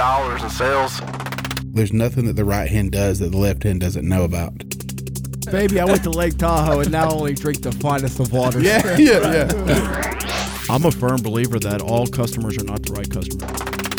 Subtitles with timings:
[0.00, 0.98] dollars in sales.
[1.74, 4.54] There's nothing that the right hand does that the left hand doesn't know about.
[5.52, 8.62] Baby, I went to Lake Tahoe and now only drink the finest of waters.
[8.62, 10.18] Yeah, yeah, yeah.
[10.70, 13.46] I'm a firm believer that all customers are not the right customer.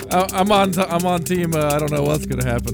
[0.10, 0.72] Uh, I'm on.
[0.72, 1.54] T- I'm on team.
[1.54, 2.74] Uh, I don't know what's gonna happen.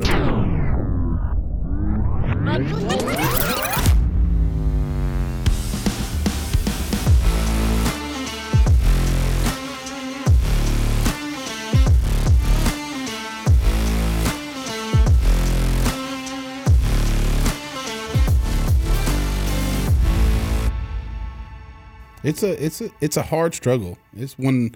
[22.27, 23.97] It's a it's a it's a hard struggle.
[24.13, 24.75] It's one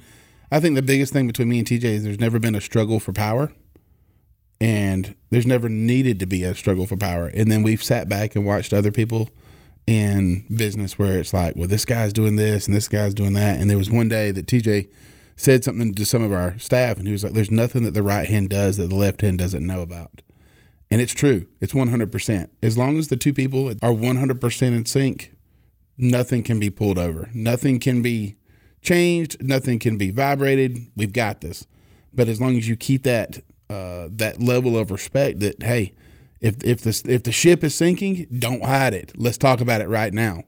[0.51, 2.99] I think the biggest thing between me and TJ is there's never been a struggle
[3.01, 3.51] for power.
[4.61, 7.27] And there's never needed to be a struggle for power.
[7.27, 9.29] And then we've sat back and watched other people
[9.87, 13.59] in business where it's like, well, this guy's doing this and this guy's doing that.
[13.59, 14.89] And there was one day that TJ
[15.35, 18.03] said something to some of our staff and he was like, There's nothing that the
[18.03, 20.21] right hand does that the left hand doesn't know about.
[20.89, 21.47] And it's true.
[21.59, 22.49] It's 100%.
[22.63, 25.33] As long as the two people are 100% in sync,
[26.01, 27.29] nothing can be pulled over.
[27.33, 28.35] Nothing can be
[28.81, 29.41] changed.
[29.41, 30.77] Nothing can be vibrated.
[30.95, 31.65] We've got this.
[32.13, 33.37] But as long as you keep that
[33.69, 35.93] uh, that level of respect, that hey,
[36.41, 39.13] if if the if the ship is sinking, don't hide it.
[39.15, 40.43] Let's talk about it right now.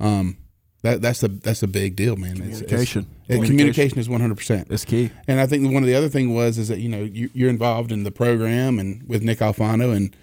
[0.00, 0.38] Um,
[0.82, 2.36] that that's a that's a big deal, man.
[2.38, 3.06] It's- it's- Communication.
[3.28, 4.36] communication is 100.
[4.36, 5.10] percent It's key.
[5.26, 7.50] and I think one of the other thing was is that you know you, you're
[7.50, 10.14] involved in the program and with Nick Alfano and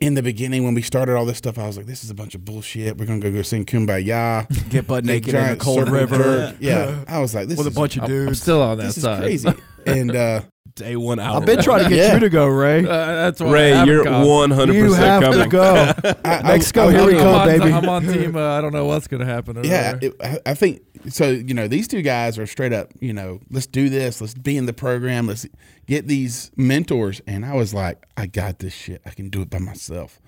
[0.00, 2.14] in the beginning when we started all this stuff, I was like, this is a
[2.14, 2.98] bunch of bullshit.
[2.98, 6.56] We're gonna go go sing Kumbaya, Get butt naked in the cold river jerk.
[6.60, 8.42] Yeah, I was like, this with a bunch of I'm, dudes.
[8.42, 9.22] still on that this is side.
[9.22, 9.48] crazy.
[9.86, 10.42] and uh,
[10.74, 11.36] Day one hour.
[11.38, 12.14] I've been trying to get Yeah.
[12.14, 12.80] you to go, Ray.
[12.84, 14.26] Uh, that's why Ray, haven't you're gone.
[14.26, 15.40] 100 You have coming.
[15.42, 15.92] to go.
[16.24, 17.72] I, Mexico, I, here we I'm go, on, baby.
[17.72, 18.36] I'm on team.
[18.36, 19.58] Uh, I don't know what's gonna happen.
[19.58, 21.28] or Yeah, it, I I think so.
[21.30, 22.92] You know, these two guys are straight up.
[23.00, 24.20] You know, let's do this.
[24.20, 25.26] Let's be in the program.
[25.26, 25.46] Let's
[25.86, 27.20] get these mentors.
[27.26, 29.02] And I was like, I got this shit.
[29.04, 30.20] I can do it by myself.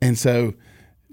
[0.00, 0.54] And so,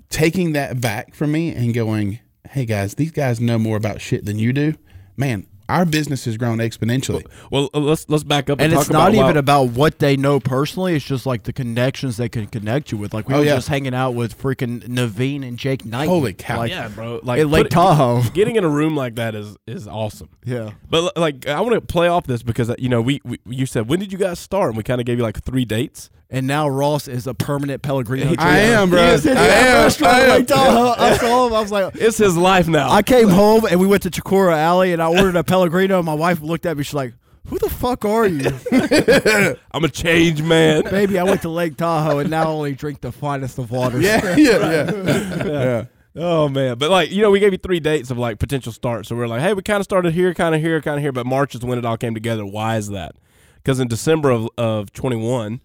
[0.10, 2.20] taking that back from me and going,
[2.52, 4.76] hey guys, these guys know more about shit than you do.
[5.18, 7.26] Man, our business has grown exponentially.
[7.52, 9.40] Well, uh, let's let's back up and, And talk it's not about even wow.
[9.40, 10.96] about what they know personally.
[10.96, 13.14] It's just like the connections they can connect you with.
[13.14, 13.56] Like we Oh, were yeah.
[13.56, 16.08] just hanging out with freaking Naveen and Jake Knight.
[16.08, 16.60] Holy cow.
[16.60, 17.20] Like, yeah, bro.
[17.24, 18.22] Like at Lake put- Tahoe.
[18.34, 20.30] Getting in a room like that is is awesome.
[20.46, 20.72] Yeah.
[20.90, 23.66] But like, I want to play off this because uh, you know we, we you
[23.66, 24.70] said when did you guys start?
[24.70, 26.10] And we kind of gave you like three dates.
[26.30, 28.26] And now Ross is a permanent Pellegrino.
[28.26, 28.42] I drinker.
[28.48, 29.02] am, bro.
[29.08, 29.84] He is in I am.
[29.84, 30.30] restaurant I am.
[30.42, 31.54] Lake I saw him.
[31.54, 32.92] I was like, It's his life now.
[32.92, 35.98] I came home and we went to Chicora Alley and I ordered a Pellegrino.
[35.98, 36.84] And my wife looked at me.
[36.84, 37.14] She's like,
[37.46, 38.52] "Who the fuck are you,
[39.72, 40.84] I'm a changed man.
[40.84, 44.04] baby?" I went to Lake Tahoe and now only drink the finest of waters.
[44.04, 45.46] Yeah, yeah, yeah.
[45.46, 45.86] yeah.
[46.16, 49.08] Oh man, but like you know, we gave you three dates of like potential starts.
[49.08, 51.12] So we're like, hey, we kind of started here, kind of here, kind of here,
[51.14, 52.46] but March is when it all came together.
[52.46, 53.16] Why is that?
[53.56, 55.62] Because in December of, of 21,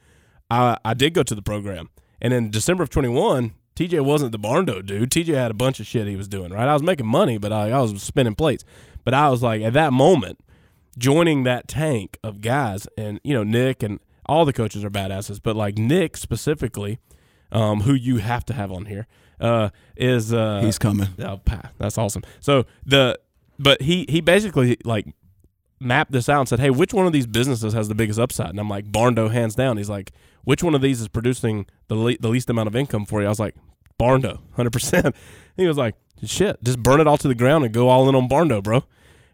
[0.52, 1.88] I I did go to the program,
[2.20, 5.10] and in December of 21, TJ wasn't the Barndo dude.
[5.10, 6.52] TJ had a bunch of shit he was doing.
[6.52, 8.64] Right, I was making money, but I, I was spinning plates.
[9.04, 10.38] But I was like, at that moment,
[10.98, 15.40] joining that tank of guys, and you know, Nick and all the coaches are badasses,
[15.42, 16.98] but like Nick specifically,
[17.50, 19.06] um, who you have to have on here,
[19.40, 21.08] uh, is uh, He's coming.
[21.18, 21.40] Oh,
[21.78, 22.22] that's awesome.
[22.40, 23.18] So the
[23.58, 25.06] but he he basically like
[25.82, 28.50] mapped this out and said, "Hey, which one of these businesses has the biggest upside?"
[28.50, 30.12] And I'm like, "Barndo, hands down." He's like,
[30.44, 33.26] "Which one of these is producing the le- the least amount of income for you?"
[33.26, 33.56] I was like,
[33.98, 35.14] "Barndo, hundred percent."
[35.54, 38.14] He was like, "Shit, just burn it all to the ground and go all in
[38.14, 38.84] on Barndo, bro."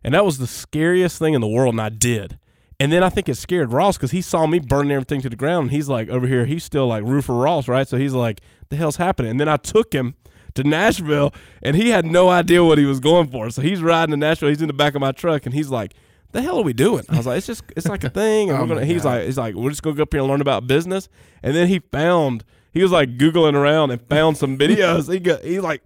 [0.03, 2.39] And that was the scariest thing in the world, and I did.
[2.81, 5.37] And then I think it scared Ross because he saw me burning everything to the
[5.37, 5.65] ground.
[5.65, 7.89] And he's like, over here, he's still like roofer Ross, right?
[7.89, 9.33] So he's like, the hell's happening?
[9.33, 10.15] And then I took him
[10.55, 11.33] to Nashville,
[11.63, 13.51] and he had no idea what he was going for.
[13.51, 14.49] So he's riding to Nashville.
[14.49, 15.95] He's in the back of my truck, and he's like,
[16.33, 18.59] "The hell are we doing?" I was like, "It's just, it's like a thing." And
[18.59, 18.85] Oh we're gonna.
[18.85, 19.17] He's God.
[19.17, 21.09] like, "He's like, we're just gonna go up here and learn about business."
[21.43, 25.11] And then he found, he was like googling around and found some videos.
[25.13, 25.83] he got, he like,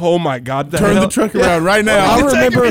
[0.00, 1.02] "Oh my god, the Turn hell?
[1.06, 2.14] the truck around right now.
[2.16, 2.64] I remember,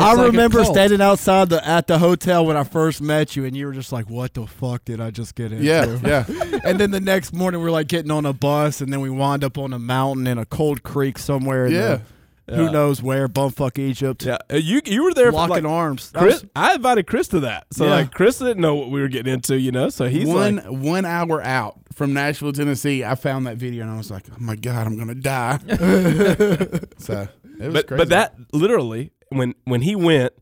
[0.00, 0.74] I like remember cult.
[0.74, 3.92] standing outside the at the hotel when I first met you, and you were just
[3.92, 6.24] like, "What the fuck did I just get into?" Yeah, yeah.
[6.64, 9.10] and then the next morning we are like getting on a bus, and then we
[9.10, 11.66] wound up on a mountain in a cold creek somewhere.
[11.66, 11.96] In Yeah.
[11.96, 12.02] the,
[12.48, 13.28] who knows where?
[13.28, 14.24] Bumfuck Egypt.
[14.24, 16.10] Yeah, uh, you you were there for Locking like, arms.
[16.14, 17.90] Chris, I invited Chris to that, so Yeah.
[17.92, 19.88] like Chris didn't know what we were getting into, you know.
[19.88, 23.90] So he's one like, one hour out from Nashville, Tennessee, I found that video and
[23.92, 25.58] I was like, "Oh my god, I'm gonna die."
[26.98, 27.98] so it was but crazy.
[27.98, 30.32] but that literally when when he went,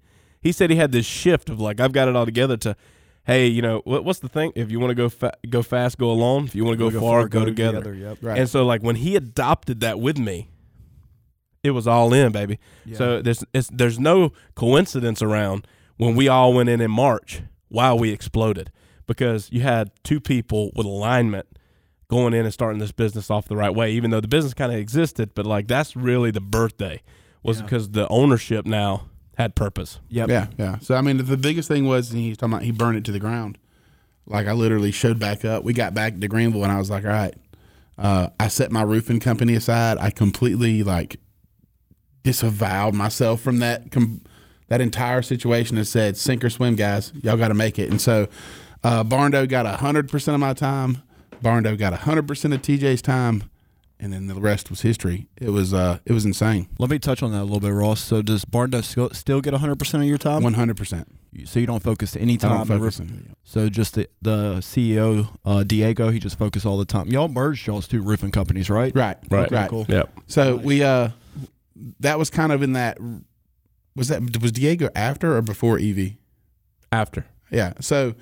[0.40, 2.76] he said he had this shift of like I've got it all together to,
[3.24, 4.52] hey, you know what, what's the thing?
[4.54, 6.44] If you want to go fa- go fast, go alone.
[6.44, 7.94] If you want to go, far, go, together.
[7.94, 8.18] Yep.
[8.22, 8.38] right.
[8.38, 10.48] And so like when he adopted that with me,
[11.62, 12.58] it was all in, baby.
[12.94, 15.66] So there's it's, there's no coincidence around
[15.96, 17.42] when we all went in in March.
[17.70, 18.70] Wow, we exploded.
[19.06, 21.46] because you had two people with alignment
[22.08, 24.72] going in and starting this business off the right way, even though the business kind
[24.72, 25.34] of existed.
[25.34, 27.02] But like that's really the birthday
[27.42, 27.64] was Yeah.
[27.64, 29.98] because the ownership now had purpose.
[30.08, 30.28] Yep.
[30.28, 30.78] Yeah, yeah.
[30.78, 33.18] So I mean, the biggest thing was he's talking about he burned it to the
[33.20, 33.58] ground.
[34.26, 35.64] Like I literally showed back up.
[35.64, 37.34] We got back to Greenville, and I was like, all right.
[37.98, 39.98] Uh, I set my roofing company aside.
[39.98, 41.16] I completely like
[42.22, 44.22] disavowed myself from that com-
[44.68, 47.12] that entire situation and said, sink or swim, guys.
[47.22, 47.90] Y'all got to make it.
[47.90, 48.28] And so
[48.82, 51.02] uh, Barndo got hundred percent of my time.
[51.42, 53.44] Barndo got hundred percent of TJ's time,
[54.00, 55.26] and then the rest was history.
[55.40, 56.68] It was uh, it was insane.
[56.78, 58.00] Let me touch on that a little bit, Ross.
[58.00, 60.42] So does Barndo still, still get 100% of your time?
[60.42, 61.08] One hundred percent.
[61.44, 63.16] So you don't focus any I time don't focus roofing?
[63.30, 67.08] on So just the, the CEO, uh, Diego, he just focused all the time.
[67.08, 68.94] Y'all merged y'all's two roofing companies, right?
[68.94, 69.46] Right, Right.
[69.46, 69.70] Okay, right.
[69.70, 69.86] Cool.
[69.88, 70.10] Yep.
[70.26, 71.08] So we uh
[72.00, 72.98] that was kind of in that
[73.96, 76.18] was that was Diego after or before Evie?
[76.90, 77.26] After.
[77.50, 77.74] Yeah.
[77.80, 78.14] So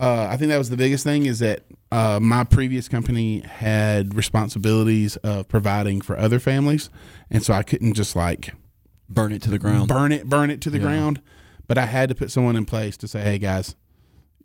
[0.00, 4.14] uh I think that was the biggest thing is that uh my previous company had
[4.14, 6.90] responsibilities of providing for other families
[7.30, 8.54] and so I couldn't just like
[9.08, 9.88] Burn it to the ground.
[9.88, 10.84] burn it burn it to the Yeah.
[10.84, 11.20] ground,
[11.68, 13.76] but I had to put someone in place to say, "Hey guys,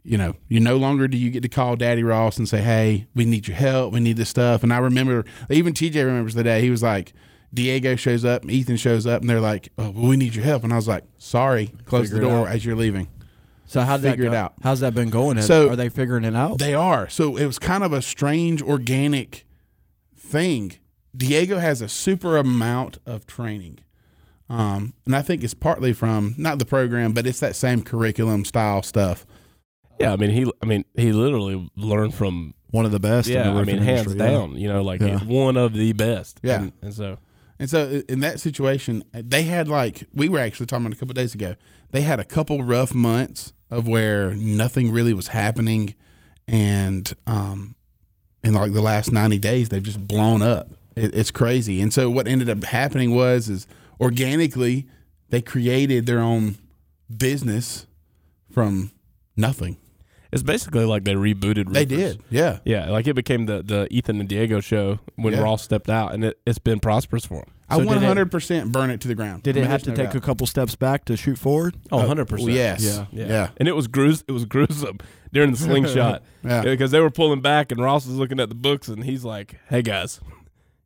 [0.04, 3.08] you know, you no longer do you get to call Daddy Ross and say, "Hey,
[3.16, 3.94] we need your help.
[3.94, 7.14] We need this stuff." And I remember even TJ remembers the day he was like,
[7.58, 10.64] Diego shows up, Ethan shows up, and they're like, "Oh, well, we need your help."
[10.64, 12.54] And I was like, "Sorry, close Figure the it door out.
[12.56, 13.08] as you're leaving."
[13.66, 14.54] So how'd Figure it out.
[14.64, 15.42] How's that been going?
[15.42, 16.60] So- are they figuring it out?
[16.60, 17.10] They are.
[17.10, 19.46] So it was kind of a strange organic
[20.16, 20.74] thing.
[21.16, 23.80] Diego has a super amount of training.
[24.50, 28.46] Um, and I think it's partly from not the program, but it's that same curriculum
[28.46, 29.26] style stuff.
[30.00, 33.28] Yeah, I mean he I mean he literally learned from One of the best.
[33.28, 34.32] in yeah, the I roofing mean hands industry, yeah.
[34.32, 35.20] down, you know, like Yeah.
[35.26, 36.40] one of the best.
[36.44, 36.62] Yeah.
[36.62, 37.18] And, and so
[37.60, 41.14] And so in that situation, they had like we were actually talking about a couple
[41.14, 41.56] days ago.
[41.92, 45.96] They had a couple rough months of where nothing really was happening,
[46.48, 47.76] and um,
[48.44, 50.70] in like the last ninety days, they've just blown up.
[50.96, 51.82] It, it's crazy.
[51.82, 53.68] And so what ended up happening was is
[54.00, 54.88] organically
[55.30, 56.58] they created their own
[57.16, 57.86] business
[58.52, 58.92] from
[59.36, 59.78] nothing.
[60.42, 62.60] It's basically like they rebooted They did, yeah.
[62.66, 65.42] Yeah, like it became the, the Ethan and Diego show when Yeah.
[65.42, 67.52] Ross stepped out, and it, it's been prosperous for him.
[67.70, 69.44] I So did one it- hundred percent burn it to the ground.
[69.44, 70.16] Did I it have to no take doubt.
[70.16, 71.76] a couple steps back to shoot forward?
[71.92, 72.32] Oh, Oh, 100%.
[72.32, 72.82] well, yes.
[72.82, 73.06] Yeah.
[73.12, 73.28] Yeah.
[73.28, 73.50] Yeah.
[73.58, 75.00] And it was grues- it was gruesome
[75.34, 76.62] during the slingshot Yeah.
[76.62, 79.60] because they were pulling back, and Ross was looking at the books, and he's like,
[79.70, 80.22] "Hey guys,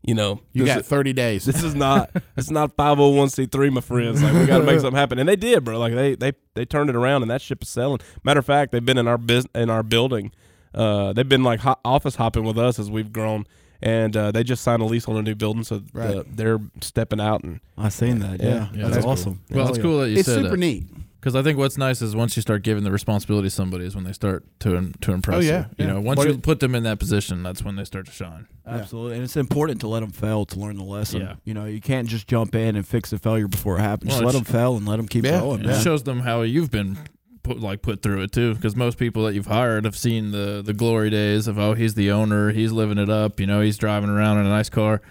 [0.04, 1.46] you know, You got is- thirty days.
[1.46, 5.20] this is not it's not 501c3 my friends like we got to make something happen
[5.20, 7.70] and they did bro like they they they turned it around and that ship is
[7.70, 10.32] selling matter of fact they've been in our bus in our building
[10.74, 13.46] uh they've been like ho- office hopping with us as we've grown
[13.84, 16.08] and uh, they just signed a lease on a new building so Right.
[16.16, 18.40] the, they're stepping out and I seen that.
[18.40, 19.10] Yeah, Yeah, that's, that's cool.
[19.12, 19.42] awesome.
[19.50, 19.82] Well, Hell it's yeah.
[19.84, 20.58] cool that you it's said super that.
[20.58, 20.84] neat.
[21.22, 23.94] Because I think what's nice is once you start giving the responsibility to somebody is
[23.94, 25.38] when they start to to impress.
[25.38, 25.66] Oh, yeah, you.
[25.78, 25.94] you yeah.
[25.94, 28.12] know, once What you it- put them in that position, that's when they start to
[28.12, 28.48] shine.
[28.66, 31.22] Absolutely, and it's important to let them fail to learn the lesson.
[31.22, 31.36] Yeah.
[31.44, 34.10] You know, you can't just jump in and fix the failure before it happens.
[34.14, 35.60] Well, just let them fail and let them keep Yeah, going.
[35.60, 35.80] And man.
[35.80, 36.98] It shows them how you've been
[37.44, 38.56] put like put through it too.
[38.56, 41.94] Because most people that you've hired have seen the the glory days of oh he's
[41.94, 43.40] the owner, he's living it up.
[43.40, 45.02] You know, he's driving around in a nice car.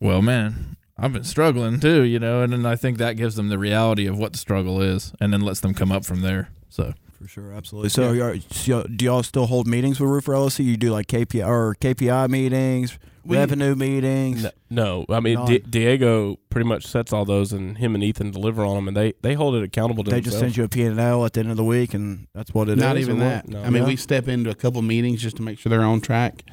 [0.00, 0.75] Well, man.
[0.98, 4.06] I've been struggling too, you know, and then I think that gives them the reality
[4.06, 6.48] of what the struggle is, and then lets them come up from there.
[6.70, 7.90] So For sure, absolutely.
[7.90, 10.64] So, y'all- so do y'all still hold meetings with Roofer LLC?
[10.64, 14.44] You do like KPI or KPI meetings, We- revenue meetings.
[14.70, 15.46] no, no i mean None.
[15.46, 18.96] Di- diego pretty much sets all those and him and ethan deliver on them and
[18.96, 21.32] they they hold it accountable to They just send you a P and L at
[21.34, 22.84] the end of the week, and that's what it is.
[22.84, 23.48] Not or even that.
[23.48, 23.62] No.
[23.62, 23.88] I mean, Yeah.
[23.88, 26.44] we step into a couple meetings just to make sure they're on track.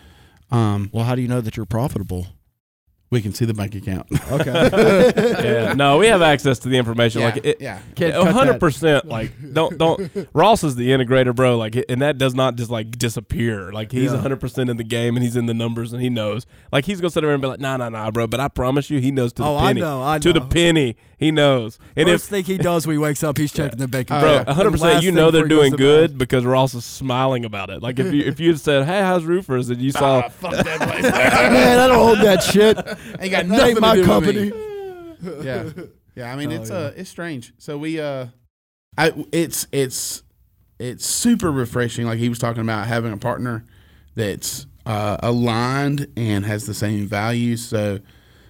[0.52, 2.28] Um, Well, how do you know that you're profitable?
[3.14, 4.08] We can see the bank account.
[4.32, 4.52] Okay.
[5.44, 7.80] yeah no we have access to the information yeah, like it, yeah.
[7.96, 9.06] Can't cut hundred percent.
[9.06, 10.12] Like, don't don't.
[10.34, 11.58] Ross is the integrator, bro.
[11.58, 13.72] Like, and that does not just like disappear.
[13.72, 14.18] Like, he's Yeah.
[14.18, 16.46] hundred percent in the game, and he's in the numbers, and he knows.
[16.72, 18.28] Like, he's gonna sit there and be like, nah, nah, nah, bro.
[18.28, 19.82] But I promise you, he knows to the Oh, I penny.
[19.82, 20.46] know, I To the know.
[20.48, 21.78] penny, he knows.
[21.96, 24.46] And First if thing he does when he wakes up, he's checking the bank account.
[24.46, 26.18] bro, hundred percent, last you thing know they're before he goes doing to good bed.
[26.18, 27.82] because Ross is smiling about it.
[27.84, 30.52] Like, if you if you had said, hey, how's roofers, and you ah, saw, fuck
[30.54, 31.04] that place.
[31.04, 32.78] Man, I don't hold that shit.
[33.20, 34.52] Ain't got nothing my to do company.
[34.52, 34.60] With me.
[35.46, 35.70] Yeah,
[36.16, 36.34] yeah.
[36.34, 36.76] I mean, Oh, it's yeah.
[36.76, 37.54] uh, it's strange.
[37.58, 38.28] So we uh,
[38.98, 40.22] I it's it's
[40.80, 42.06] it's super refreshing.
[42.06, 43.66] Like he was talking about having a partner
[44.16, 47.66] that's uh, aligned and has the same values.
[47.66, 48.00] So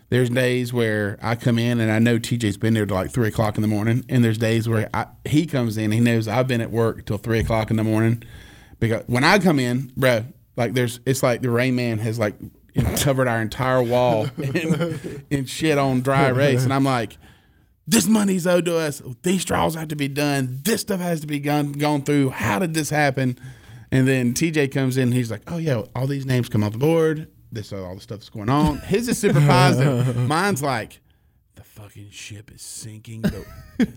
[0.09, 3.27] there's days where I come in and I know TJ's been there till like three
[3.27, 6.47] o'clock in the morning, and there's days where I, he comes in, he knows I've
[6.47, 8.23] been at work till three o'clock in the morning.
[8.79, 10.25] Because when I come in, bro,
[10.57, 12.35] like there's it's like the Rain Man has like
[12.81, 17.17] know, covered our entire wall in, in shit on dry erase, and I'm like
[17.85, 19.01] this money's owed to us.
[19.23, 20.59] These straws have to be done.
[20.63, 22.29] This stuff has to be gone gone through.
[22.29, 23.37] How did this happen?
[23.91, 26.71] And then TJ comes in and he's like, "Oh yeah, all these names come off
[26.71, 27.27] the board.
[27.51, 30.15] This is all the stuff that's going on." His is super positive.
[30.27, 31.02] Mine's like, "The
[31.73, 33.21] fucking ship is sinking.
[33.21, 33.45] but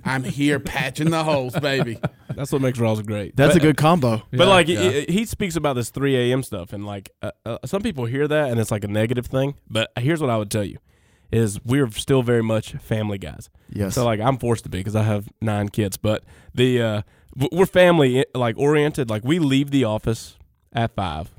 [0.04, 1.98] I'm here patching the holes, baby."
[2.34, 3.36] That's what makes Ross great.
[3.36, 4.22] That's But- a good combo.
[4.32, 4.90] But like yeah.
[4.90, 6.42] he- he speaks about this 3 a.m.
[6.42, 9.54] stuff, and like uh, uh, some people hear that and it's like a negative thing.
[9.70, 10.78] But here's what I would tell you:
[11.30, 13.50] is we're still very much family guys.
[13.70, 13.94] Yes.
[13.94, 15.96] So like I'm forced to be because I have nine kids.
[15.96, 17.02] But the uh,
[17.52, 19.10] we're family like oriented.
[19.10, 20.36] Like we leave the office
[20.72, 21.30] at five.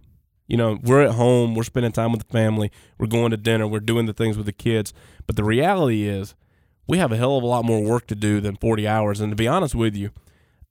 [0.48, 1.56] You know, we're at home.
[1.56, 2.72] We're spending time with the family.
[2.98, 3.68] We're going to dinner.
[3.68, 4.94] We're doing the things with the kids.
[5.26, 6.36] But the reality is,
[6.88, 9.20] we have a hell of a lot more work to do than 40 hours.
[9.20, 10.12] And to be honest with you,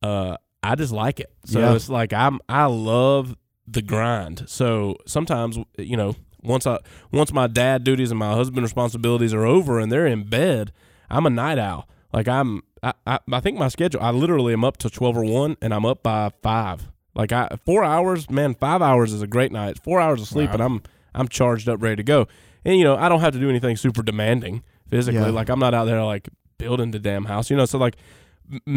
[0.01, 1.31] uh, I just like it.
[1.45, 1.75] So Yeah.
[1.75, 3.35] it's like I'm I love
[3.67, 4.43] the grind.
[4.47, 6.79] So sometimes you know once I
[7.11, 10.71] once my dad duties and my husband responsibilities are over and they're in bed,
[11.09, 11.87] I'm a night owl.
[12.11, 15.23] Like I'm I, I, I think my schedule I literally am up till twelve or
[15.23, 16.89] one and I'm up by five.
[17.17, 19.79] Like I four hours, man, five hours is a great night.
[19.83, 20.83] Four hours of sleep and I'm
[21.15, 22.27] I'm charged up, ready to go.
[22.63, 25.19] And you know, I don't have to do anything super demanding physically.
[25.19, 25.29] Yeah.
[25.29, 27.49] Like I'm not out there like building the damn house.
[27.49, 27.97] You know, so like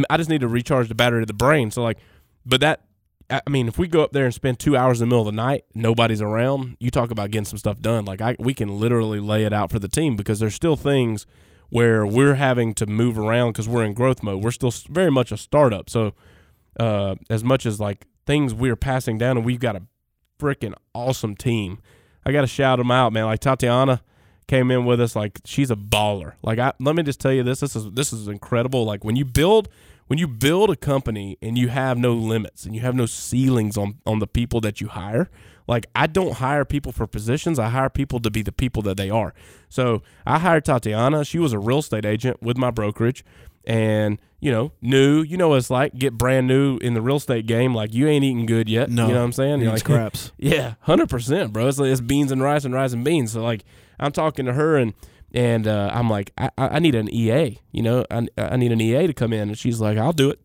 [0.09, 1.71] I just need to recharge the battery of the brain.
[1.71, 1.99] So like,
[2.47, 2.81] but that
[3.29, 5.29] I I mean, if we go up there and spend two hours in the middle
[5.29, 6.79] of the night, nobody's around.
[6.81, 8.07] You talk about getting some stuff done.
[8.07, 11.27] Like I, we can literally lay it out for the team because there's still things
[11.69, 14.43] where we're having to move around because we're in growth mode.
[14.43, 15.91] We're still very much a startup.
[15.91, 16.15] So
[16.79, 19.83] uh, as much as like things we're passing down, and we've got a
[20.39, 21.81] freaking awesome team.
[22.25, 23.25] I got to shout them out, man.
[23.25, 24.03] Like Tatiana
[24.47, 26.35] came in with us, like she's a baller.
[26.41, 28.85] Like I let me just tell you this, this is this is incredible.
[28.85, 29.69] Like when you build
[30.07, 33.77] when you build a company and you have no limits and you have no ceilings
[33.77, 35.29] on on the people that you hire.
[35.67, 37.59] Like I don't hire people for positions.
[37.59, 39.35] I hire people to be the people that they are.
[39.69, 41.25] So I hired Tatiana.
[41.25, 43.25] She was a real estate agent with my brokerage
[43.64, 47.17] and you know, new, you know what it's like, get brand new in the real
[47.17, 48.90] estate game, like you ain't eating good yet.
[48.90, 49.07] No.
[49.07, 49.61] You know what I'm saying?
[49.61, 50.33] You're like scraps.
[50.38, 51.69] yeah, hundred percent, bro.
[51.69, 53.33] It's, like, it's beans and rice and rice and beans.
[53.33, 53.64] So like,
[53.99, 54.95] I'm talking to her and
[55.33, 57.59] and uh, I'm like, I, I need an EA.
[57.71, 60.31] You know, I, I need an EA to come in, and she's like, I'll do
[60.31, 60.40] it.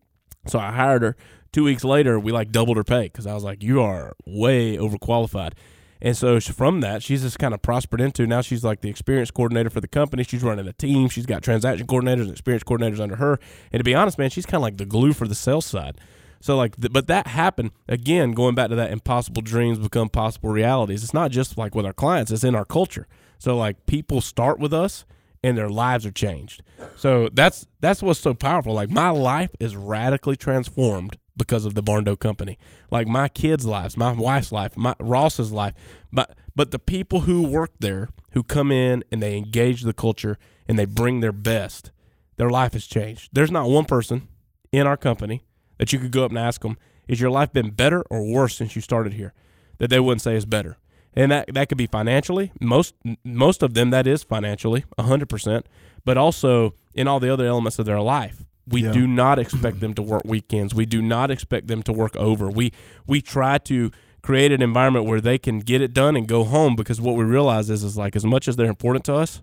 [0.46, 1.16] So I hired her.
[1.52, 4.76] Two weeks later, we like doubled her pay because I was like, you are way
[4.76, 5.52] overqualified.
[6.00, 8.40] And so from that, she's just kind of prospered into now.
[8.42, 10.24] She's like the experience coordinator for the company.
[10.24, 11.08] She's running a team.
[11.08, 13.38] She's got transaction coordinators and experience coordinators under her.
[13.72, 15.98] And to be honest, man, she's kind of like the glue for the sales side.
[16.40, 18.32] So like, th- but that happened again.
[18.32, 21.02] Going back to that, impossible dreams become possible realities.
[21.02, 23.06] It's not just like with our clients; it's in our culture.
[23.38, 25.04] So like, people start with us,
[25.42, 26.62] and their lives are changed.
[26.96, 28.74] So that's that's what's so powerful.
[28.74, 32.58] Like my life is radically transformed because of the Barndo company.
[32.90, 35.74] Like my kids' lives, my wife's life, my Ross's life.
[36.12, 40.38] But but the people who work there, who come in and they engage the culture
[40.66, 41.90] and they bring their best,
[42.36, 43.30] their life has changed.
[43.32, 44.28] There's not one person
[44.72, 45.44] in our company
[45.78, 48.56] that you could go up and ask them, "Is your life been better or worse
[48.56, 49.34] since you started here?"
[49.78, 50.78] That they wouldn't say is better.
[51.14, 52.52] And that that could be financially.
[52.60, 55.66] Most most of them that is financially, hundred percent.
[56.04, 58.44] But also in all the other elements of their life.
[58.68, 58.92] We Yeah.
[58.92, 60.74] do not expect them to work weekends.
[60.74, 62.50] We do not expect them to work over.
[62.50, 62.72] We
[63.06, 63.90] we try to
[64.22, 67.22] create an environment where they can get it done and go home because what we
[67.24, 69.40] realize is is like as much as they're important to us,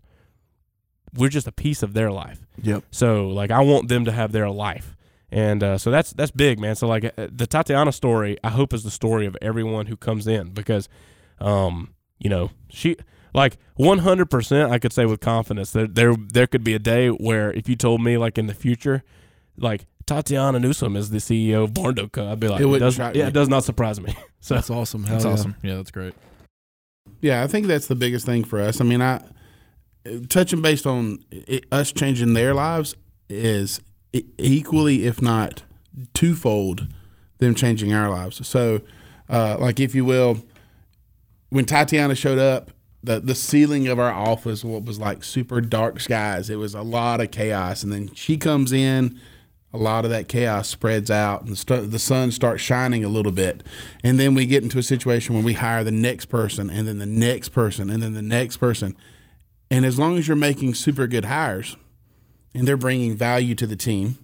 [1.15, 2.45] we're just a piece of their life.
[2.61, 2.83] Yep.
[2.91, 4.95] So like I want them to have their life.
[5.31, 6.75] And uh, so that's that's big, man.
[6.75, 10.27] So like uh, the Tatiana story, I hope is the story of everyone who comes
[10.27, 10.89] in because,
[11.39, 12.97] um, you know, she
[13.33, 14.69] like 100%.
[14.69, 17.75] I could say with confidence that there there could be a day where if you
[17.75, 19.03] told me like in the future,
[19.57, 22.95] like Tatiana Newsom is the CEO of Barndo Co, I'd be like, It wouldn't does,
[22.95, 23.27] shock yeah, me.
[23.29, 24.15] it does not surprise me.
[24.41, 25.05] So That's awesome.
[25.05, 25.31] Hell That's yeah.
[25.31, 25.55] awesome.
[25.63, 26.13] Yeah, that's great.
[27.21, 28.81] Yeah, I think that's the biggest thing for us.
[28.81, 29.21] I mean, I
[30.27, 32.93] touching based on it, us changing their lives
[33.29, 33.79] is
[34.37, 35.63] equally, if not
[36.13, 36.87] twofold,
[37.37, 38.45] them changing our lives.
[38.45, 38.81] So,
[39.29, 40.43] uh, like if you will,
[41.49, 42.71] when Tatiana showed up,
[43.03, 46.49] the the ceiling of our office what was like super dark skies.
[46.49, 49.19] It was a lot of chaos, and then she comes in.
[49.75, 53.09] A lot of that chaos spreads out, and the, st- the sun starts shining a
[53.09, 53.63] little bit,
[54.03, 56.99] and then we get into a situation where we hire the next person, and then
[56.99, 58.95] the next person, and then the next person,
[59.71, 61.75] and as long as you're making super good hires,
[62.53, 64.19] and they're bringing value to the team,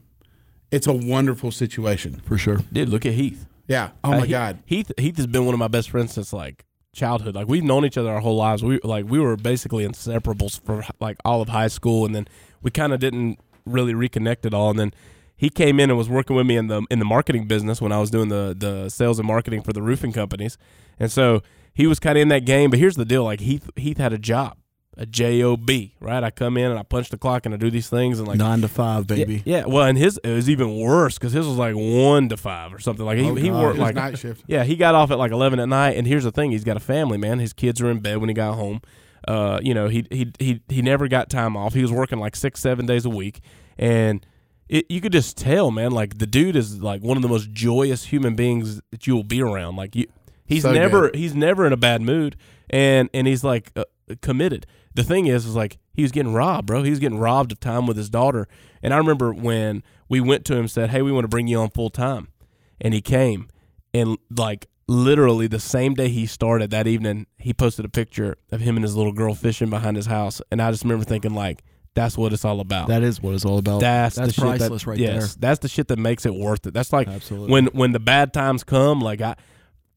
[0.69, 2.21] it's a wonderful situation.
[2.25, 2.59] For sure.
[2.71, 3.47] dude, look at Heath.
[3.67, 3.89] Yeah.
[4.03, 4.59] Oh Uh, my He- God.
[4.67, 7.35] Heath Heath has been one of my best friends since like childhood.
[7.35, 8.63] Like we've known each other our whole lives.
[8.63, 12.27] We like we were basically inseparables for like all of high school, and then
[12.61, 14.69] we kind of didn't really reconnect at all.
[14.69, 14.93] And then
[15.35, 17.91] he came in and was working with me in the in the marketing business when
[17.91, 20.57] I was doing the the sales and marketing for the roofing companies,
[20.99, 21.41] and so
[21.73, 22.69] he was kind of in that game.
[22.69, 24.57] But here's the deal: like Heath Heath had a job.
[25.01, 25.67] A job,
[26.01, 26.23] right?
[26.23, 28.37] I come in and I punch the clock and I do these things and like
[28.37, 29.41] Nine to five, baby.
[29.45, 32.37] Yeah, yeah, well, and his it was even worse because his was like one to
[32.37, 33.05] five or something.
[33.05, 34.43] Like he, Oh, he worked like night shift.
[34.47, 35.95] yeah, he got off at like eleven at night.
[35.97, 37.39] And here's the thing: he's got a family, man.
[37.39, 38.81] His kids are in bed when he got home.
[39.27, 41.73] Uh, you know, he he he he never got time off.
[41.73, 43.39] He was working like six, seven days a week,
[43.77, 44.25] and
[44.67, 45.91] it, you could just tell, man.
[45.91, 49.23] Like the dude is like one of the most joyous human beings that you will
[49.23, 49.75] be around.
[49.77, 50.07] Like you,
[50.45, 51.15] he's So never good.
[51.15, 52.35] he's never in a bad mood,
[52.69, 53.83] and and he's like uh,
[54.21, 54.65] committed.
[54.93, 56.83] The thing is, is like he was getting robbed, bro.
[56.83, 58.47] He was getting robbed of time with his daughter.
[58.81, 61.47] And I remember when we went to him, and said, "Hey, we want to bring
[61.47, 62.29] you on full time,"
[62.81, 63.47] and he came,
[63.93, 68.59] and like literally the same day he started that evening, he posted a picture of
[68.61, 71.63] him and his little girl fishing behind his house, and I just remember thinking like,
[71.93, 73.81] "That's what it's all about." That is what it's all about.
[73.81, 76.65] that's that's the shit priceless that, right yes, that's the shit that makes it worth
[76.65, 76.73] it.
[76.73, 77.07] That's like.
[77.07, 77.51] Absolutely.
[77.51, 79.35] when when the bad times come, like I,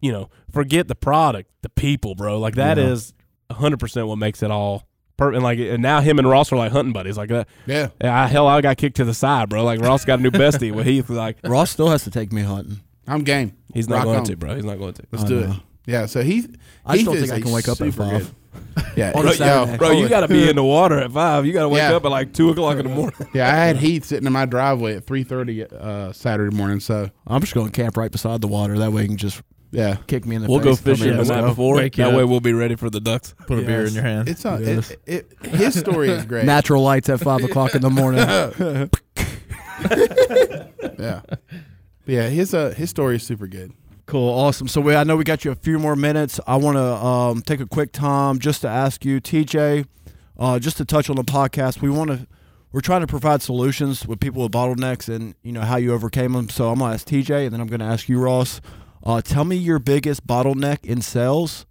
[0.00, 2.38] you know, forget the product, the people, bro.
[2.38, 2.88] Like that Yeah.
[2.88, 3.14] is
[3.52, 4.86] hundred percent what makes it all.
[5.18, 7.16] Per- and like, and now him and Ross are like hunting buddies.
[7.18, 7.46] Like that.
[7.66, 7.88] Yeah.
[8.00, 9.62] I, hell, I got kicked to the side, bro.
[9.62, 10.72] Like Ross got a new bestie.
[10.72, 12.80] Well, he's like, Ross still has to take me hunting.
[13.06, 13.52] I'm game.
[13.74, 14.24] he's not Rock going on.
[14.24, 14.54] to, bro.
[14.54, 15.02] He's not going to.
[15.12, 15.50] Let's I do know.
[15.52, 15.56] it.
[15.86, 16.06] Yeah.
[16.06, 16.46] So he.
[16.86, 18.32] I just don't think I can wake up at five.
[18.74, 19.12] good- Yeah.
[19.14, 19.78] On a yeah, Saturday.
[19.78, 21.44] Bro, you got to be in the water at five.
[21.46, 21.94] You got to wake Yeah.
[21.96, 23.18] up at like two o'clock in the morning.
[23.34, 26.80] Yeah, I had Heath sitting in my driveway at three thirty uh, Saturday morning.
[26.80, 28.78] So I'm just going to camp right beside the water.
[28.78, 29.42] That way he can just
[29.72, 30.50] yeah, kick me in the face.
[30.50, 30.80] We'll face.
[30.80, 31.48] go and tell me fishing the let's night go.
[31.48, 31.76] before.
[31.76, 33.34] Wake you that way we'll be ready for the ducks.
[33.48, 34.28] Put a beer in your hand.
[34.28, 34.90] it's a, Yes.
[34.90, 35.00] it,
[35.42, 36.44] it, his story is great.
[36.44, 38.20] Natural lights at five o'clock in the morning.
[40.98, 41.40] yeah, But
[42.06, 42.28] yeah.
[42.28, 43.72] His uh his story is super good.
[44.06, 44.68] Cool, awesome.
[44.68, 46.38] So we, I know we got you a few more minutes.
[46.46, 49.86] I want to um, take a quick time just to ask you, TJ,
[50.38, 51.80] uh, just to touch on the podcast.
[51.80, 52.26] We want to,
[52.72, 56.32] we're trying to provide solutions with people with bottlenecks and you know how you overcame
[56.32, 56.48] them.
[56.48, 58.60] So I'm gonna ask TJ, and then I'm gonna ask you, Ross.
[59.04, 61.66] Uh, tell me your biggest bottleneck in sales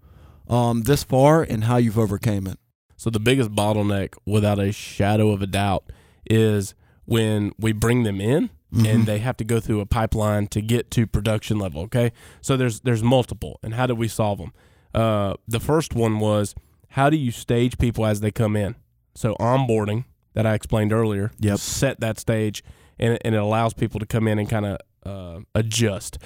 [0.49, 2.59] um, this far and how you've overcame it.
[2.97, 5.91] So the biggest bottleneck, without a shadow of a doubt,
[6.29, 8.49] is when we bring them in
[8.85, 11.81] and they have to go through a pipeline to get to production level.
[11.83, 14.53] Okay, so there's there's multiple, and how do we solve them?
[14.93, 16.55] Uh, the first one was
[16.91, 18.75] how do you stage people as they come in?
[19.13, 21.57] So onboarding that I explained earlier, Yep.
[21.59, 22.63] set that stage,
[22.97, 26.17] and, and it allows people to come in and kind of uh, adjust.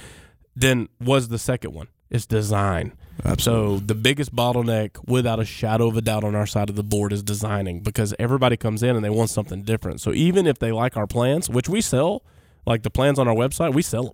[0.56, 1.88] Then was the second one?
[2.10, 2.94] It's design.
[3.40, 6.84] So the biggest bottleneck, without a shadow of a doubt, on our side of the
[6.84, 10.02] board is designing because everybody comes in and they want something different.
[10.02, 12.24] So even if they like our plans, which we sell,
[12.66, 14.14] like the plans on our website, we sell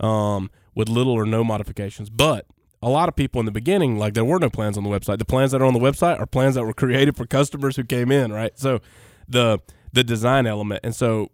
[0.00, 2.10] them um, with little or no modifications.
[2.10, 2.46] But
[2.82, 5.18] a lot of people in the beginning, like there were no plans on the website.
[5.18, 7.84] The plans that are on the website are plans that were created for customers who
[7.84, 8.58] came in, right?
[8.58, 8.80] So
[9.28, 9.60] the
[9.92, 11.30] the design element, and so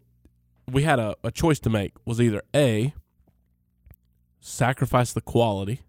[0.71, 2.95] we had a, a choice to make was either a
[4.47, 5.81] sacrifice the quality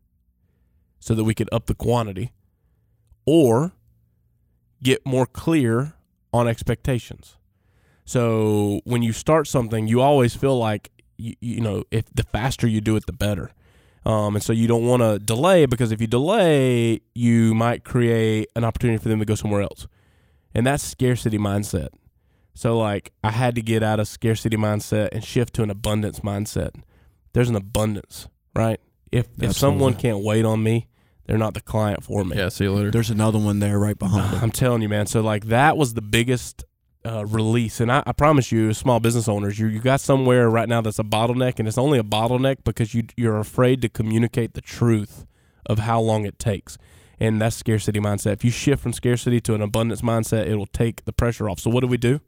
[1.00, 2.32] so that we could up the quantity
[3.26, 3.74] or
[4.82, 5.93] get more clear
[6.34, 7.38] on expectations.
[8.04, 12.67] So when you start something, you always feel like you, you know if the faster
[12.67, 13.52] you do it, the better.
[14.06, 18.48] Um, and so you don't want to delay because if you delay, you might create
[18.56, 19.88] an opportunity for them to go somewhere else,
[20.56, 21.89] and that's scarcity mindset.
[22.54, 26.22] So like I had to get out of scarcity mindset and shift to an abundance
[26.22, 26.82] mindset.
[27.34, 28.80] There's an abundance, right?
[29.12, 30.88] If if someone can't wait on me,
[31.26, 32.38] they're not the client for me.
[32.38, 32.91] Yeah, see you later.
[32.91, 34.41] There's another one there right behind it.
[34.43, 35.06] I'm telling you, man.
[35.06, 36.65] So like that was the biggest
[37.06, 40.67] uh, release, and I, I promise you, small business owners, you you got somewhere right
[40.67, 44.54] now that's a bottleneck, and it's only a bottleneck because you you're afraid to communicate
[44.54, 45.26] the truth
[45.65, 46.78] of how long it takes,
[47.20, 48.34] and that's scarcity mindset.
[48.34, 51.60] If you shift from scarcity to an abundance mindset, it will take the pressure off.
[51.60, 52.20] So what do we do?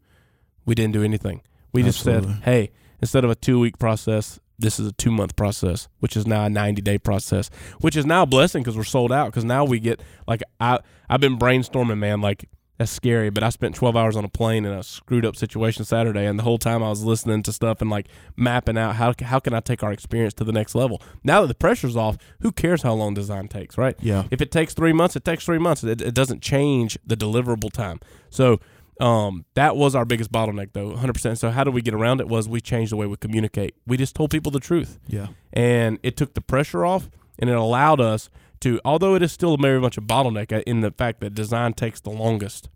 [0.64, 1.42] We didn't do anything.
[1.72, 5.36] We just said, hey, instead of a two week process, this is a two month
[5.36, 8.84] process, which is now a 90 day process, which is now a blessing because we're
[8.84, 9.26] sold out.
[9.26, 12.20] Because now we get, like, I, I've been brainstorming, man.
[12.20, 15.36] Like, that's scary, but I spent 12 hours on a plane in a screwed up
[15.36, 16.24] situation Saturday.
[16.24, 19.38] And the whole time I was listening to stuff and, like, mapping out how, how
[19.38, 21.02] can I take our experience to the next level.
[21.22, 23.96] Now that the pressure's off, who cares how long design takes, right?
[24.00, 24.24] Yeah.
[24.30, 25.84] If it takes three months, it takes three months.
[25.84, 28.00] It, it doesn't change the deliverable time.
[28.30, 28.60] So
[29.00, 31.38] um, that was our biggest bottleneck, though, 100%.
[31.38, 32.28] So how do we get around it?
[32.28, 33.74] Was we changed the way we communicate.
[33.86, 35.28] We just told people the truth, Yeah.
[35.52, 38.28] and it took the pressure off, and it allowed us
[38.60, 41.34] to, although it is still a very much a bottleneck uh, in the fact that
[41.34, 42.68] design takes the longest,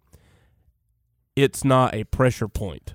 [1.37, 2.95] it's not a pressure point.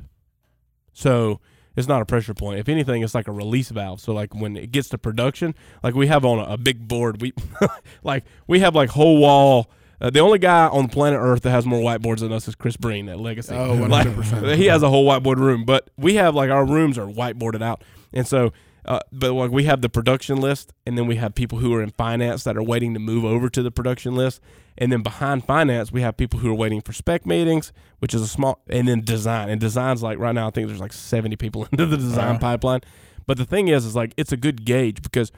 [0.94, 1.40] So
[1.76, 2.60] it's not a pressure point.
[2.60, 4.02] If anything, it's like a release valve.
[4.02, 5.54] So like when it gets to production,
[5.84, 7.34] like we have on a, a big board, we
[8.04, 9.70] like we have like whole wall.
[10.02, 12.78] Uh, the only guy on planet Earth that has more whiteboards than us is Chris
[12.78, 13.54] Breen at Legacy.
[13.54, 14.56] Oh, 100%.
[14.56, 17.84] he has a whole whiteboard room, but we have like our rooms are whiteboarded out,
[18.14, 18.54] and so
[18.86, 21.82] uh, but like we have the production list, and then we have people who are
[21.84, 24.40] in finance that are waiting to move over to the production list,
[24.78, 28.22] and then behind finance we have people who are waiting for spec meetings, which is
[28.22, 29.50] a small, and then design.
[29.50, 32.40] And design's like right now I think there's like 70 people into the design Uh-huh.
[32.40, 32.82] pipeline.
[33.28, 35.32] But the thing is, is like it's a good gauge because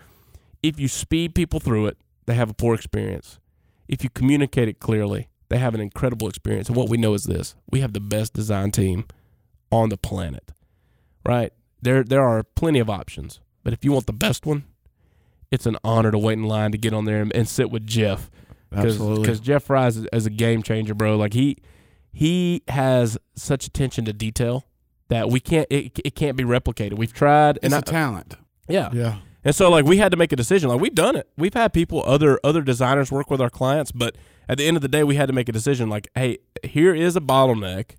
[0.64, 1.98] if you speed people through it,
[2.28, 3.40] they have a poor experience.
[3.88, 6.68] If you communicate it clearly, they have an incredible experience.
[6.68, 9.06] And what we know is this: we have the best design team
[9.72, 10.52] on the planet.
[11.26, 11.52] Right?
[11.82, 14.64] There there are plenty of options, but if you want the best one,
[15.52, 17.86] it's an honor to wait in line to get on there and, and sit with
[17.86, 18.30] Jeff.
[18.74, 19.22] Absolutely.
[19.24, 21.18] Because Jeff Fry is, is a game changer, bro.
[21.18, 21.58] Like he
[22.14, 24.66] he has such attention to detail
[25.10, 26.94] that we can't it, it can't be replicated.
[26.98, 28.36] We've tried It's and a I, talent.
[28.70, 28.90] yeah.
[28.94, 29.18] yeah.
[29.44, 30.70] And so like we had to make a decision.
[30.70, 31.30] Like we've done it.
[31.38, 34.16] We've had people other other designers work with our clients, but
[34.48, 36.94] at the end of the day we had to make a decision like, hey, here
[36.94, 37.96] is a bottleneck,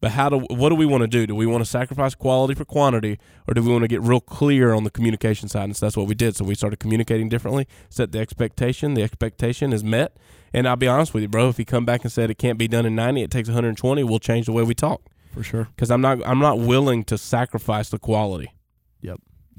[0.00, 1.26] but how do what do we want to do?
[1.26, 4.20] Do we want to sacrifice quality for quantity or do we want to get real
[4.20, 5.64] clear on the communication side?
[5.64, 6.36] And so that's what we did.
[6.36, 10.16] So we started communicating differently, set the expectation, the expectation is met.
[10.52, 12.58] And I'll be honest with you, bro, if you come back and said it can't
[12.58, 15.02] be done in 90, it takes 120, we'll change the way we talk
[15.32, 15.68] For sure.
[15.76, 18.52] cuz I'm not I'm not willing to sacrifice the quality.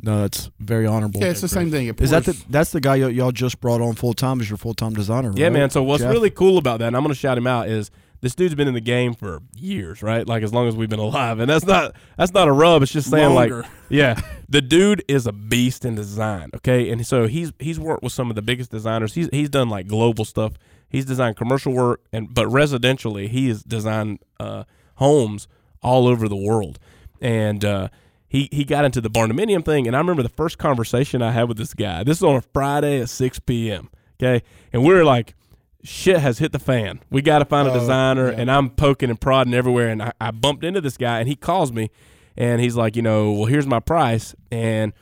[0.02, 1.22] No, that's very honorable.
[1.22, 1.88] Yeah, it's the same thing.
[2.00, 4.58] Is that the that's the guy y- y'all just brought on full time as your
[4.58, 5.32] full time designer?
[5.36, 5.54] Yeah, right?
[5.54, 5.70] man.
[5.70, 6.12] So what's Jeff?
[6.12, 7.90] really cool about that, and I'm going to shout him out, is
[8.22, 10.28] this dude's been in the game for years, right?
[10.28, 12.84] Like as long as we've been alive, and that's not that's not a rub.
[12.84, 13.62] It's just saying, Longer.
[13.62, 16.50] like, yeah, the dude is a beast in design.
[16.56, 19.14] Okay, and so he's he's worked with some of the biggest designers.
[19.14, 20.54] He's he's done like global stuff.
[20.90, 25.48] He's designed commercial work, and but residentially, he has designed uh, homes
[25.82, 26.80] all over the world,
[27.22, 27.64] and.
[27.66, 27.88] uh
[28.28, 31.48] he, he got into the barndominium thing, and I remember the first conversation I had
[31.48, 32.04] with this guy.
[32.04, 33.90] This is on a Friday at 6 p.m.
[34.20, 35.36] Okay, and we were like,
[35.84, 37.02] shit has hit the fan.
[37.10, 38.40] We got to find a Oh, designer, yeah.
[38.40, 39.90] and I'm poking and prodding everywhere.
[39.90, 41.92] And I, I bumped into this guy, and he calls me,
[42.36, 44.94] and he's like, you know, well, here's my price, and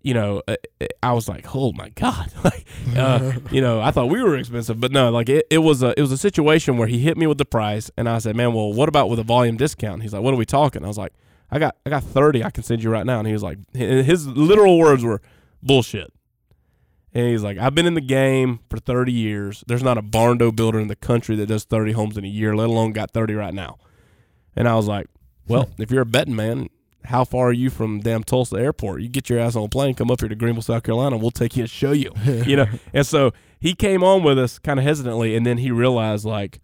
[0.00, 0.54] you know, uh,
[1.02, 2.64] I was like, oh my god, like,
[2.96, 5.92] uh, you know, I thought we were expensive, but no, like it, it was a
[5.98, 8.54] it was a situation where he hit me with the price, and I said, man,
[8.54, 10.02] well, what about with a volume discount?
[10.02, 10.84] He's like, what are we talking?
[10.84, 11.12] I was like,
[11.50, 13.58] I got I got thirty, I can send you right now, and he was like,
[13.74, 15.20] his literal words were
[15.62, 16.12] bullshit.
[17.14, 19.64] And he's like, I've been in the game for 30 years.
[19.66, 22.54] There's not a Barndo builder in the country that does 30 homes in a year,
[22.54, 23.78] let alone got 30 right now.
[24.54, 25.06] And I was like,
[25.46, 26.68] well, if you're a betting man,
[27.04, 29.00] how far are you from damn Tulsa airport?
[29.00, 31.22] You get your ass on a plane, come up here to Greenville, South Carolina, and
[31.22, 32.12] we'll take you and show you.
[32.24, 32.66] you know?
[32.92, 36.60] And so he came on with us kind of hesitantly, and then he realized like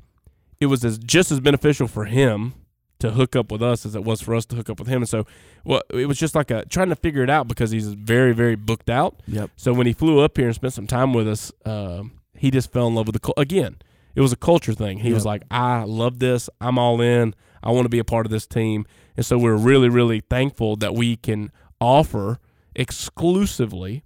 [0.61, 2.55] it was as just as beneficial for him
[3.01, 5.03] to hook up with us as it was for us to hook up with him.
[5.03, 5.27] And so
[5.65, 8.55] well, it was just like a trying to figure it out because he's very, very
[8.55, 9.21] booked out.
[9.27, 9.51] Yep.
[9.57, 12.73] So when he flew up here and spent some time with us, um, he just
[12.73, 13.77] fell in love with the cul- again.
[14.15, 14.99] It was a culture thing.
[14.99, 16.49] He was like, "I love this.
[16.61, 17.35] I'm all in.
[17.63, 20.77] I want to be a part of this team." And so we're really, really thankful
[20.77, 22.39] that we can offer
[22.77, 24.05] exclusively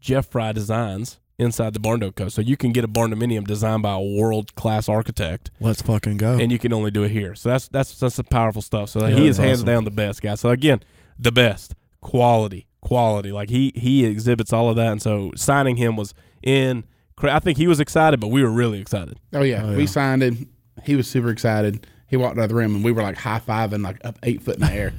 [0.00, 2.28] Jeff Fry designs inside the Barn Co.
[2.28, 6.38] So you can get a barndominium designed by a world class architect Let's fucking go.
[6.38, 7.34] and you can only do it here.
[7.34, 8.90] So that's that's that's some powerful stuff.
[8.90, 9.66] So Yeah, he is that's hands awesome.
[9.66, 10.34] down the best guy.
[10.36, 10.80] So again,
[11.18, 13.32] the best quality, quality.
[13.32, 16.84] Like he he exhibits all of that, and so signing him was in.
[17.22, 19.18] I think he was excited, but we were really excited.
[19.34, 19.76] Oh yeah, Oh, yeah.
[19.76, 20.48] we signed him.
[20.84, 21.86] He was super excited.
[22.10, 24.42] He walked out of the room and we were like high fiving, like up eight
[24.42, 24.92] foot in the air.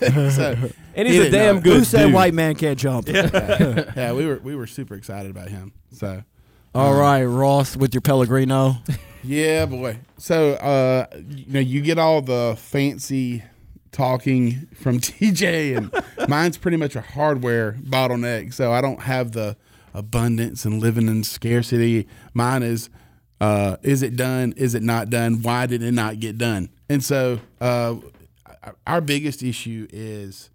[0.30, 0.56] so
[0.94, 1.60] And He he's a damn know.
[1.60, 2.14] good Who said dude.
[2.14, 3.06] white man can't jump?
[3.08, 5.72] yeah, we were we were super excited about him.
[5.92, 6.22] So
[6.74, 8.76] All right, Ross, with your Pellegrino.
[9.22, 9.98] yeah, boy.
[10.16, 13.42] So uh, you know, you get all the fancy
[13.92, 18.54] talking from TJ, and mine's pretty much a hardware bottleneck.
[18.54, 19.56] So I don't have the
[19.94, 22.06] abundance and living in scarcity.
[22.32, 22.88] Mine is,
[23.40, 24.54] uh, is it done?
[24.56, 25.42] Is it not done?
[25.42, 26.70] Why did it not get done?
[26.88, 27.96] And so uh,
[28.86, 30.50] our biggest issue is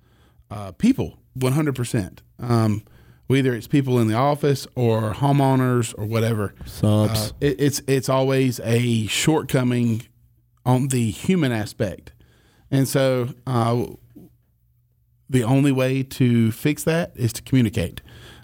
[0.52, 2.22] uh, people, one hundred percent.
[2.40, 2.84] Um,
[3.28, 6.54] whether it's people in the office or homeowners or whatever.
[6.66, 7.32] Subs.
[7.32, 10.04] Uh, it, it's it's always a shortcoming
[10.66, 12.12] on the human aspect,
[12.70, 13.86] and so uh,
[15.30, 18.02] the only way to fix that is to communicate,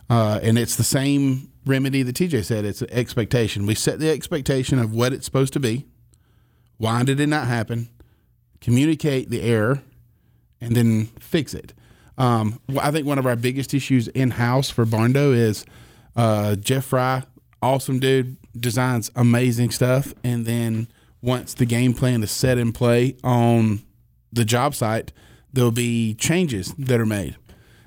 [0.10, 2.65] uh, and it's the same remedy that TJ said.
[2.65, 3.65] It's an expectation.
[3.65, 5.86] We set the expectation of what it's supposed to be.
[6.78, 7.89] Why did it not happen?
[8.62, 9.82] Communicate the error,
[10.62, 11.74] and then fix it.
[12.17, 15.65] Um, I think one of our biggest issues in house for Barndo is
[16.15, 17.24] uh, Jeff Fry,
[17.62, 20.89] awesome dude, designs amazing stuff, and then
[21.22, 23.82] once the game plan is set in play on
[24.34, 25.13] the job site,
[25.54, 27.38] there'll be changes that are made,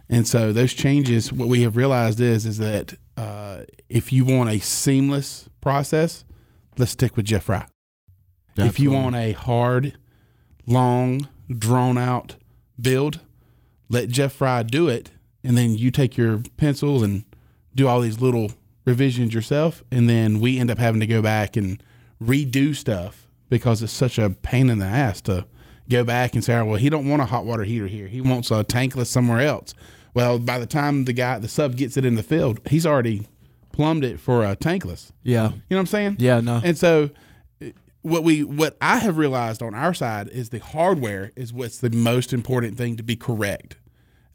[0.09, 4.51] and so those changes, what we have realized is is that uh, if you want
[4.51, 6.25] a seamless process,
[6.77, 7.67] let's stick with Jeff Fry.
[8.57, 9.97] If you want a hard,
[10.67, 12.37] long, drawn out
[12.81, 13.21] build,
[13.89, 15.11] let Jeff Fry do it
[15.45, 17.25] and then you take your pencils and
[17.75, 18.53] do all these little
[18.85, 21.83] revisions yourself, and then we end up having to go back and
[22.23, 25.47] redo stuff because it's such a pain in the ass to
[25.89, 28.09] go back and say, well, he don't want a hot water heater here.
[28.09, 29.75] He wants a tankless somewhere else.
[30.14, 33.27] Well, by the time the guy, the sub gets it in the field, he's already
[33.72, 35.11] plumbed it for a tankless.
[35.22, 35.44] Yeah.
[35.44, 36.16] You know what I'm saying?
[36.18, 36.40] Yeah.
[36.40, 36.61] No.
[36.62, 37.11] And so
[38.03, 41.90] what we what I have realized on our side is the hardware is what's the
[41.90, 43.77] most important thing to be correct.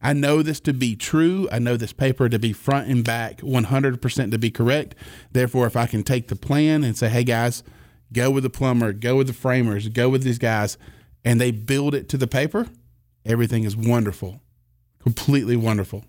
[0.01, 1.47] I know this to be true.
[1.51, 4.95] I know this paper to be front and back 100% to be correct.
[5.31, 7.63] Therefore, if I can take the plan and say, "Hey guys,
[8.13, 10.77] go with the plumber, go with the framers, go with these guys,"
[11.25, 12.67] and they build it to the paper,
[13.25, 14.41] everything is wonderful.
[15.01, 16.05] Completely wonderful.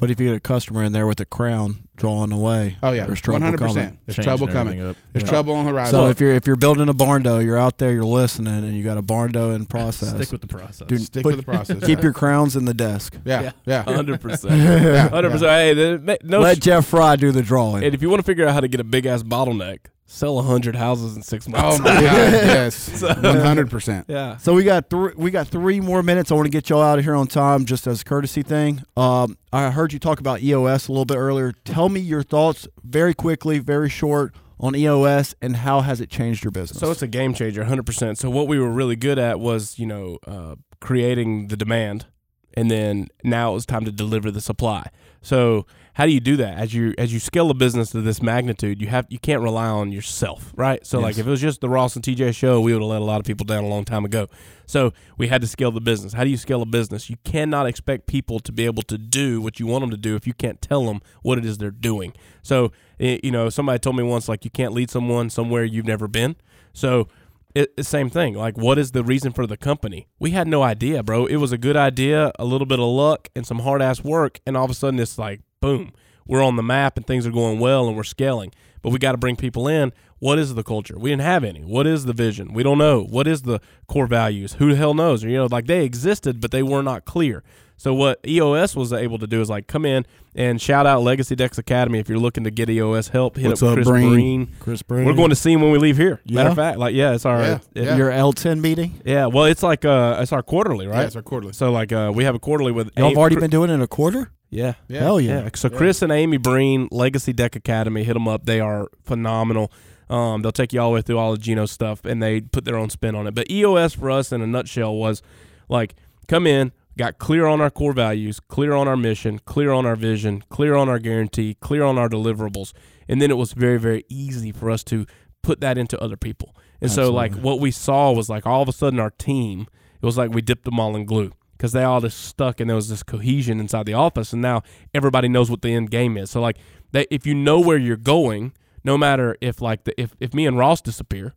[0.00, 3.06] But if you get a customer in there with a crown drawing away, Oh yeah,
[3.06, 3.58] there's trouble 100%.
[3.58, 3.74] coming.
[4.04, 4.80] There's Changing trouble coming.
[4.82, 4.96] up.
[5.12, 5.28] There's Yeah.
[5.30, 5.92] trouble on the horizon.
[5.92, 8.82] So if you're if you're building a Barndo, you're out there, you're listening, and you
[8.82, 10.10] got a Barndo in process.
[10.16, 10.86] Stick with the process.
[10.88, 11.84] Dude, stick put- with the process.
[11.84, 13.16] keep your crowns in the desk.
[13.24, 13.82] yeah, yeah.
[13.94, 14.52] Hundred percent.
[15.12, 16.08] Hundred percent.
[16.08, 16.40] Hey, no.
[16.40, 17.84] Let sh- Jeff Fry do the drawing.
[17.84, 20.38] and if you want to figure out how to get a big ass bottleneck, sell
[20.38, 21.78] a hundred houses in six months.
[21.78, 24.06] my god, yes, one hundred percent.
[24.08, 24.36] yeah.
[24.36, 25.12] So we got three.
[25.16, 26.30] We got three more minutes.
[26.30, 28.82] I want to get y'all out of here on time, just as a courtesy thing.
[28.96, 31.52] Um, I heard you talk about EOS a little bit earlier.
[31.64, 36.44] Tell me your thoughts, very quickly, very short, on EOS and how has it changed
[36.44, 36.80] your business.
[36.80, 38.16] So it's a game changer, 100%.
[38.16, 42.06] So what we were really good at was, you know, uh, creating the demand,
[42.54, 44.88] and then now it was time to deliver the supply.
[45.22, 48.20] So how do you do that as you as you scale a business to this
[48.20, 48.82] magnitude?
[48.82, 50.84] You have you can't rely on yourself, right?
[50.84, 53.00] So like if it was just the Ross and TJ show, we would have let
[53.00, 54.26] a lot of people down a long time ago.
[54.66, 56.12] So we had to scale the business.
[56.12, 57.08] How do you scale a business?
[57.08, 60.16] You cannot expect people to be able to do what you want them to do
[60.16, 62.12] if you can't tell them what it is they're doing.
[62.42, 66.08] So you know, somebody told me once like you can't lead someone somewhere you've never
[66.08, 66.34] been.
[66.72, 67.08] So
[67.54, 68.34] it, the same thing.
[68.34, 70.08] Like, what is the reason for the company?
[70.18, 71.26] We had no idea, bro.
[71.26, 74.40] It was a good idea, a little bit of luck, and some hard ass work,
[74.44, 75.92] and all of a sudden it's like, boom,
[76.26, 78.52] we're on the map and things are going well and we're scaling.
[78.82, 79.92] But we got to bring people in.
[80.18, 80.98] What is the culture?
[80.98, 81.60] We didn't have any.
[81.60, 82.52] What is the vision?
[82.52, 83.02] We don't know.
[83.02, 84.54] What is the core values?
[84.54, 85.24] Who the hell knows?
[85.24, 87.42] Or, you know, like they existed, but they were not clear.
[87.84, 91.36] So what EOS was able to do is like come in and shout out Legacy
[91.36, 93.36] Dex Academy if you're looking to get EOS help.
[93.36, 94.08] Hit What's up up, Chris Breen?
[94.10, 94.48] Breen.
[94.58, 95.04] Chris Breen.
[95.04, 96.18] We're going to see him when we leave here.
[96.26, 97.96] Matter of fact, like yeah, it's our Yeah, it- yeah.
[97.96, 99.02] your L10 meeting.
[99.04, 101.00] yeah, well, it's like uh, it's our quarterly, right?
[101.00, 101.52] Yeah, it's our quarterly.
[101.52, 103.74] so like uh, we have a quarterly with Y'all have Amy- already been doing it
[103.74, 104.30] in a quarter.
[104.48, 104.72] yeah.
[104.88, 105.00] Yeah.
[105.00, 105.42] Hell yeah.
[105.42, 105.50] Yeah.
[105.54, 108.46] So Chris and Amy Breen, Legacy Deck Academy, hit them up.
[108.46, 109.70] They are phenomenal.
[110.08, 112.64] Um, they'll take you all the way through all the Gino stuff, and they put
[112.64, 113.34] their own spin on it.
[113.34, 115.20] But EOS for us, in a nutshell, was
[115.68, 115.94] like
[116.28, 119.96] come in, got clear on our core values, clear on our mission, clear on our
[119.96, 122.72] vision, clear on our guarantee, clear on our deliverables,
[123.08, 125.06] and then it was very very easy for us to
[125.42, 126.56] put that into other people.
[126.80, 129.66] And so like what we saw was like all of a sudden our team,
[130.02, 132.68] it was like we dipped them all in glue because they all just stuck and
[132.68, 136.16] there was this cohesion inside the office and now everybody knows what the end game
[136.16, 136.30] is.
[136.30, 136.58] So like
[136.92, 138.52] they, if you know where you're going
[138.82, 141.34] no matter if like the if, if me and ross disappear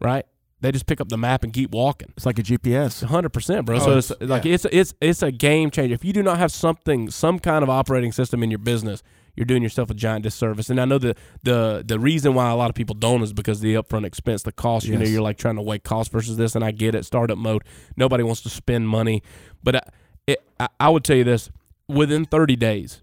[0.00, 0.24] right
[0.60, 2.12] they just pick up the map and keep walking.
[2.16, 3.04] It's like a GPS.
[3.04, 3.76] 100% bro.
[3.76, 4.54] Oh, so it's it's- like yeah.
[4.54, 5.94] it's it's it's a game changer.
[5.94, 9.02] If you do not have something some kind of operating system in your business
[9.36, 10.70] you're doing yourself a giant disservice.
[10.70, 13.60] And i know the the the reason why a lot of people don't is because
[13.60, 14.86] the upfront expense the cost.
[14.86, 17.04] You know you're like trying to weigh cost versus this and i get it.
[17.04, 17.62] Startup mode.
[17.96, 19.22] Nobody wants to spend money.
[19.62, 19.80] But I,
[20.26, 21.50] it, I, I would tell you this.
[21.88, 23.02] Within 30 days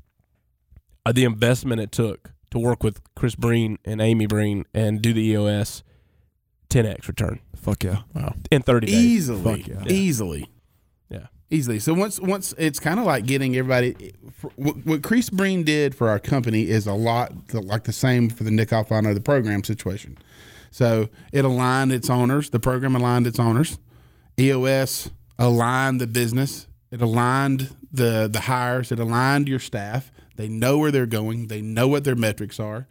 [1.05, 5.13] uh, the investment it took to work with chris breen and amy breen and do
[5.13, 5.83] the eos
[6.73, 7.99] 10x return Fuck yeah.
[8.13, 9.83] Wow, in 30 days easily, Fuck yeah.
[9.87, 10.49] easily,
[11.09, 11.27] Yeah.
[11.49, 11.79] easily.
[11.79, 14.13] So once, once it's kind of like getting everybody.
[14.57, 18.29] What, what Chris Breen did for our company is a lot the- like the same
[18.29, 20.17] for the Nick Alfano the program situation.
[20.71, 22.49] So it aligned its owners.
[22.49, 23.77] The program aligned its owners.
[24.37, 25.09] EOS
[25.39, 26.67] aligned the business.
[26.91, 28.91] It aligned the the hires.
[28.91, 30.11] It aligned your staff.
[30.35, 31.47] They know where they're going.
[31.47, 32.87] They know what their metrics are.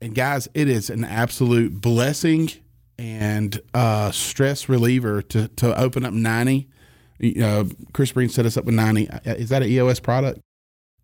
[0.00, 2.50] And guys, it is an absolute blessing
[2.98, 6.68] and uh, stress reliever to to open up ninety.
[7.40, 9.08] Uh, Chris Breen set us up with ninety.
[9.08, 10.40] Uh, Is that an EOS product?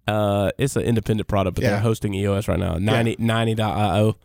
[0.06, 1.70] Uh, it's an independent product, but Yeah.
[1.70, 2.74] they're hosting EOS right now.
[2.74, 4.16] 90, 90.io.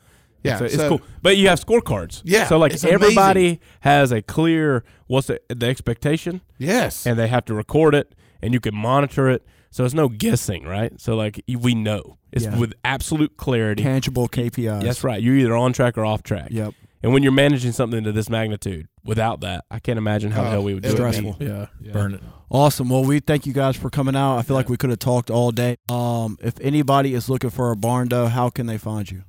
[0.43, 1.01] Yeah, it's, it's so- cool.
[1.21, 2.21] But you have scorecards.
[2.23, 7.05] Yeah, so like it's everybody has a clear what's the, the expectation, Yes.
[7.05, 9.45] and they have to record it, and you can monitor it.
[9.69, 10.99] So it's no guessing, right?
[10.99, 12.57] So like we know it's Yeah.
[12.57, 13.83] with absolute clarity.
[13.83, 14.81] Tangible KPIs.
[14.83, 15.21] That's right.
[15.21, 16.47] You're either on track or off track.
[16.51, 16.73] Yep.
[17.03, 20.47] And when you're managing something to this magnitude, without that, I can't imagine how the
[20.47, 20.99] Oh, hell we would do it it.
[21.01, 21.13] would.
[21.13, 21.37] Stressful.
[21.81, 22.21] Yeah, burn it.
[22.49, 22.89] Awesome.
[22.89, 24.37] Well, we thank you guys for coming out.
[24.37, 25.77] I feel like we could have talked all day.
[25.89, 29.23] Um, if anybody is looking for a Barndo, how can they find you?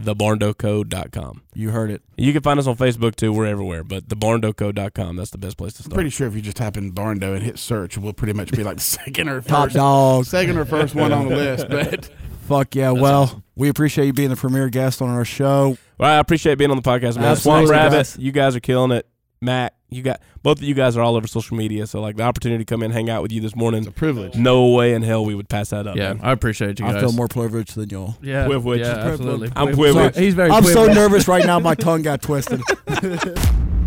[0.00, 1.42] thebarndocode.com.
[1.54, 2.02] You heard it.
[2.16, 3.32] You can find us on Facebook too.
[3.32, 5.16] We're everywhere, but thebarndocode.com.
[5.16, 5.94] That's the best place to I'm start.
[5.94, 8.62] pretty sure if you just type in Barndo and hit search, we'll pretty much be
[8.62, 10.24] like second or Top first, dog.
[10.26, 11.68] second or first one on the list.
[11.68, 12.10] But
[12.48, 12.90] Fuck yeah.
[12.92, 15.76] well, we appreciate you being the premier guest on our show.
[15.98, 17.24] Well, I appreciate being on the podcast, man.
[17.26, 18.16] Absolutely, Swamp Rabbit, guys.
[18.18, 19.06] you guys are killing it.
[19.40, 22.22] Matt, you got both of you guys are all over social media, so like the
[22.24, 23.80] opportunity to come in, hang out with you this morning.
[23.80, 24.34] it's a privilege.
[24.34, 25.96] No way in hell we would pass that up.
[25.96, 26.20] Yeah, man.
[26.24, 26.96] I appreciate you guys.
[26.96, 28.16] I feel more privileged than y'all.
[28.20, 28.84] yeah, Privileged.
[28.84, 29.48] yeah, absolutely.
[29.54, 29.94] I'm Privileged.
[29.94, 30.18] privileged.
[30.18, 30.50] He's very.
[30.50, 31.60] I'm so nervous right now.
[31.60, 32.62] My tongue got twisted.